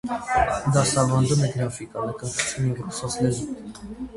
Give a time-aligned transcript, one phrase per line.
[0.77, 3.51] Դասավանդում է գրաֆիկա, նկարչություն և ռուսաց լեզու։